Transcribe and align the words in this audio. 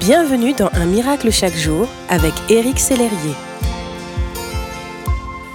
Bienvenue 0.00 0.54
dans 0.54 0.70
Un 0.72 0.86
miracle 0.86 1.30
chaque 1.30 1.54
jour 1.54 1.86
avec 2.08 2.32
Éric 2.48 2.78
Sellerier. 2.78 3.34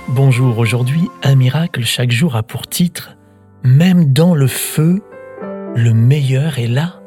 Bonjour, 0.09 0.59
aujourd'hui, 0.59 1.09
Un 1.23 1.33
miracle 1.33 1.83
chaque 1.83 2.11
jour 2.11 2.35
a 2.35 2.43
pour 2.43 2.67
titre 2.67 3.17
Même 3.63 4.13
dans 4.13 4.35
le 4.35 4.45
feu, 4.45 5.01
le 5.75 5.93
meilleur 5.95 6.59
est 6.59 6.67
là. 6.67 7.01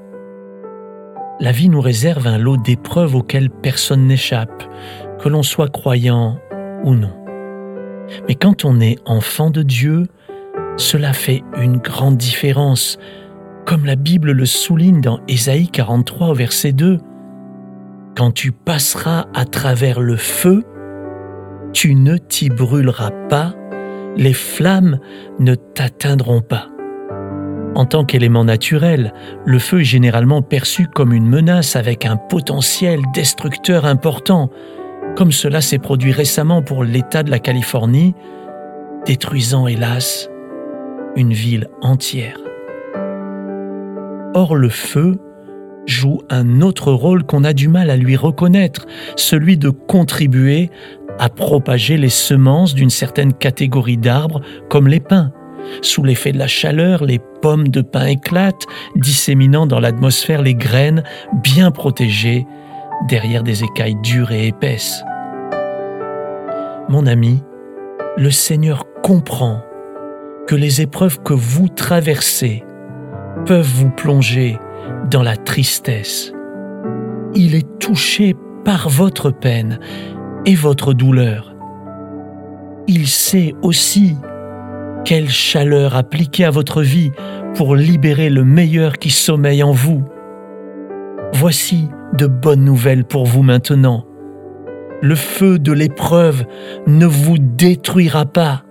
La 1.39 1.53
vie 1.53 1.69
nous 1.69 1.81
réserve 1.81 2.27
un 2.27 2.39
lot 2.39 2.57
d'épreuves 2.57 3.15
auxquelles 3.15 3.51
personne 3.51 4.09
n'échappe, 4.09 4.65
que 5.21 5.29
l'on 5.29 5.45
soit 5.45 5.71
croyant 5.71 6.41
ou 6.83 6.95
non. 6.97 7.15
Mais 8.27 8.35
quand 8.35 8.65
on 8.65 8.81
est 8.81 8.99
enfant 9.05 9.51
de 9.51 9.63
Dieu, 9.63 10.09
cela 10.77 11.13
fait 11.13 11.45
une 11.57 11.77
grande 11.77 12.17
différence, 12.17 12.99
comme 13.65 13.87
la 13.87 13.95
Bible 13.95 14.33
le 14.33 14.45
souligne 14.45 15.01
dans 15.01 15.21
Ésaïe 15.29 15.69
43 15.69 16.35
verset 16.35 16.73
2. 16.73 16.99
Quand 18.19 18.33
tu 18.33 18.51
passeras 18.51 19.27
à 19.33 19.45
travers 19.45 20.01
le 20.01 20.17
feu, 20.17 20.65
tu 21.73 21.95
ne 21.95 22.17
t'y 22.17 22.51
brûleras 22.51 23.13
pas, 23.29 23.55
les 24.17 24.33
flammes 24.33 24.99
ne 25.39 25.55
t'atteindront 25.55 26.41
pas. 26.41 26.67
En 27.77 27.85
tant 27.85 28.05
qu'élément 28.05 28.43
naturel, 28.43 29.15
le 29.47 29.61
feu 29.61 29.83
est 29.83 29.85
généralement 29.85 30.43
perçu 30.43 30.89
comme 30.89 31.13
une 31.13 31.29
menace 31.29 31.77
avec 31.77 32.07
un 32.07 32.17
potentiel 32.17 33.03
destructeur 33.15 33.87
important, 33.87 34.51
comme 35.15 35.31
cela 35.31 35.61
s'est 35.61 35.79
produit 35.79 36.11
récemment 36.11 36.61
pour 36.61 36.83
l'État 36.83 37.23
de 37.23 37.31
la 37.31 37.39
Californie, 37.39 38.17
détruisant 39.07 39.69
hélas 39.69 40.29
une 41.15 41.33
ville 41.33 41.69
entière. 41.83 42.41
Or 44.35 44.57
le 44.57 44.71
feu 44.71 45.21
joue 45.89 46.21
un 46.31 46.61
autre 46.61 46.93
rôle 46.93 47.25
qu'on 47.25 47.45
a 47.45 47.53
du 47.53 47.67
mal 47.69 47.91
à 47.91 47.97
lui 47.97 48.15
reconnaître, 48.15 48.87
celui 49.17 49.57
de 49.57 49.71
contribuer 49.71 50.71
à 51.19 51.29
propager 51.29 51.97
les 51.97 52.11
semences 52.11 52.75
d'une 52.75 52.91
certaine 52.91 53.33
catégorie 53.33 53.97
d'arbres 53.97 54.41
comme 54.69 54.87
les 54.87 55.01
pins. 55.01 55.33
Sous 55.83 56.05
l'effet 56.05 56.33
de 56.33 56.39
la 56.39 56.47
chaleur, 56.47 57.05
les 57.05 57.21
pommes 57.43 57.69
de 57.69 57.83
pin 57.83 58.07
éclatent, 58.07 58.67
disséminant 58.95 59.67
dans 59.67 59.81
l'atmosphère 59.81 60.43
les 60.43 60.55
graines 60.55 61.03
bien 61.43 61.71
protégées 61.71 62.47
derrière 63.09 63.43
des 63.43 63.65
écailles 63.65 63.97
dures 64.03 64.31
et 64.31 64.49
épaisses. 64.49 65.03
Mon 66.89 67.07
ami, 67.07 67.43
le 68.17 68.31
Seigneur 68.31 68.85
comprend 69.03 69.63
que 70.47 70.55
les 70.55 70.81
épreuves 70.81 71.21
que 71.23 71.35
vous 71.35 71.69
traversez 71.69 72.65
peuvent 73.45 73.61
vous 73.61 73.91
plonger 73.91 74.59
dans 75.11 75.23
la 75.23 75.37
tristesse. 75.37 76.33
Il 77.35 77.55
est 77.55 77.79
touché 77.79 78.35
par 78.65 78.89
votre 78.89 79.31
peine 79.31 79.79
et 80.47 80.55
votre 80.55 80.93
douleur. 80.93 81.55
Il 82.87 83.07
sait 83.07 83.55
aussi 83.63 84.17
quelle 85.05 85.29
chaleur 85.29 85.97
appliquer 85.97 86.45
à 86.45 86.51
votre 86.51 86.83
vie 86.83 87.11
pour 87.55 87.77
libérer 87.77 88.31
le 88.31 88.45
meilleur 88.45 88.99
qui 88.99 89.11
sommeille 89.11 89.63
en 89.63 89.73
vous. 89.73 90.05
Voici 91.33 91.89
de 92.17 92.27
bonnes 92.27 92.65
nouvelles 92.65 93.05
pour 93.05 93.27
vous 93.27 93.43
maintenant. 93.43 94.05
Le 95.03 95.15
feu 95.15 95.59
de 95.59 95.73
l'épreuve 95.73 96.45
ne 96.87 97.07
vous 97.07 97.39
détruira 97.39 98.27
pas 98.27 98.63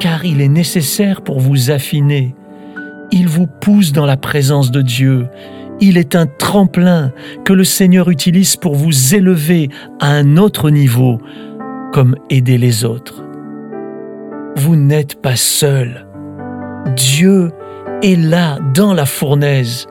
car 0.00 0.24
il 0.24 0.40
est 0.40 0.48
nécessaire 0.48 1.22
pour 1.22 1.38
vous 1.38 1.70
affiner. 1.70 2.34
Il 3.12 3.28
vous 3.28 3.46
pousse 3.46 3.92
dans 3.92 4.06
la 4.06 4.16
présence 4.16 4.70
de 4.70 4.82
Dieu. 4.82 5.28
Il 5.80 5.96
est 5.96 6.14
un 6.14 6.26
tremplin 6.26 7.12
que 7.44 7.52
le 7.52 7.64
Seigneur 7.64 8.08
utilise 8.08 8.56
pour 8.56 8.74
vous 8.74 9.14
élever 9.14 9.68
à 9.98 10.10
un 10.10 10.36
autre 10.36 10.70
niveau, 10.70 11.18
comme 11.92 12.14
aider 12.28 12.58
les 12.58 12.84
autres. 12.84 13.24
Vous 14.56 14.76
n'êtes 14.76 15.20
pas 15.20 15.36
seul. 15.36 16.06
Dieu 16.96 17.50
est 18.02 18.16
là 18.16 18.58
dans 18.74 18.94
la 18.94 19.06
fournaise, 19.06 19.86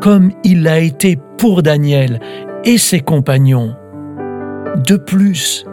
comme 0.00 0.32
il 0.42 0.62
l'a 0.62 0.80
été 0.80 1.18
pour 1.38 1.62
Daniel 1.62 2.20
et 2.64 2.78
ses 2.78 3.00
compagnons. 3.00 3.74
De 4.86 4.96
plus, 4.96 5.66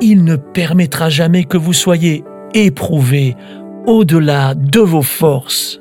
il 0.00 0.24
ne 0.24 0.36
permettra 0.36 1.08
jamais 1.08 1.44
que 1.44 1.56
vous 1.56 1.72
soyez 1.72 2.24
éprouvé 2.54 3.36
au-delà 3.86 4.54
de 4.54 4.80
vos 4.80 5.02
forces. 5.02 5.80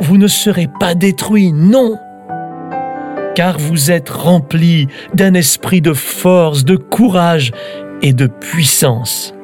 Vous 0.00 0.16
ne 0.16 0.26
serez 0.26 0.68
pas 0.80 0.94
détruit, 0.94 1.52
non, 1.52 1.98
car 3.34 3.58
vous 3.58 3.90
êtes 3.90 4.08
rempli 4.08 4.88
d'un 5.14 5.34
esprit 5.34 5.80
de 5.80 5.92
force, 5.92 6.64
de 6.64 6.76
courage 6.76 7.52
et 8.02 8.12
de 8.12 8.26
puissance. 8.26 9.34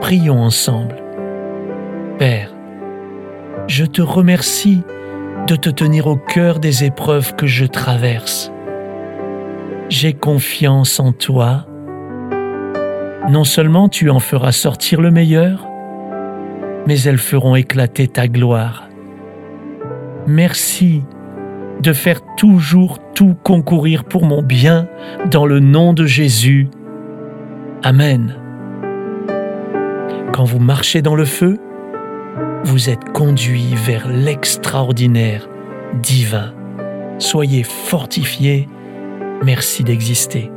Prions 0.00 0.40
ensemble. 0.40 0.96
Père, 2.18 2.50
je 3.66 3.84
te 3.84 4.02
remercie 4.02 4.82
de 5.46 5.56
te 5.56 5.70
tenir 5.70 6.06
au 6.06 6.16
cœur 6.16 6.58
des 6.60 6.84
épreuves 6.84 7.34
que 7.34 7.46
je 7.46 7.66
traverse. 7.66 8.50
J'ai 9.88 10.12
confiance 10.12 10.98
en 10.98 11.12
toi 11.12 11.66
non 13.28 13.42
seulement 13.42 13.88
tu 13.88 14.08
en 14.08 14.20
feras 14.20 14.52
sortir 14.52 15.00
le 15.00 15.10
meilleur, 15.10 15.66
mais 16.86 17.00
elles 17.02 17.18
feront 17.18 17.56
éclater 17.56 18.06
ta 18.06 18.28
gloire. 18.28 18.88
Merci 20.26 21.02
de 21.80 21.92
faire 21.92 22.20
toujours 22.36 22.98
tout 23.14 23.36
concourir 23.44 24.04
pour 24.04 24.24
mon 24.24 24.42
bien 24.42 24.88
dans 25.30 25.46
le 25.46 25.60
nom 25.60 25.92
de 25.92 26.04
Jésus. 26.04 26.68
Amen. 27.82 28.34
Quand 30.32 30.44
vous 30.44 30.58
marchez 30.58 31.00
dans 31.02 31.14
le 31.14 31.24
feu, 31.24 31.58
vous 32.64 32.90
êtes 32.90 33.12
conduit 33.12 33.74
vers 33.74 34.08
l'extraordinaire 34.08 35.48
divin. 36.02 36.52
Soyez 37.18 37.62
fortifiés. 37.62 38.68
Merci 39.44 39.84
d'exister. 39.84 40.50